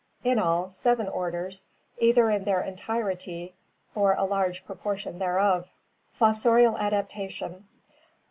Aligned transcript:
67); 0.21 0.31
in 0.39 0.43
all, 0.43 0.71
seven 0.71 1.07
orders, 1.07 1.67
either 1.99 2.31
in 2.31 2.43
their 2.43 2.59
entirety 2.63 3.53
or 3.93 4.13
a 4.15 4.23
large 4.23 4.65
proportion 4.65 5.19
thereof. 5.19 5.69
Fossorial 6.11 6.75
Adaptation. 6.79 7.67